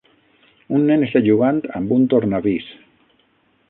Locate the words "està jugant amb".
1.09-1.95